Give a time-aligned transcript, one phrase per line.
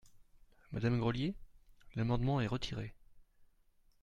[0.71, 1.35] Madame Grelier?
[1.95, 2.95] L’amendement est retiré.